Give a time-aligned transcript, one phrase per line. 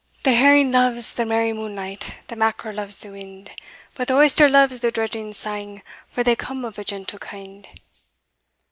[0.23, 3.51] "The herring loves the merry moonlight, The mackerel loves the wind,
[3.93, 7.67] But the oyster loves the dredging sang, For they come of a gentle kind."